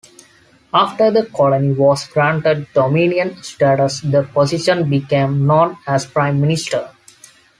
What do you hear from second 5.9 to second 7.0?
Prime Minister.